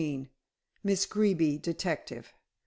[0.83, 2.33] MISS GREEBY, DETECTIVE.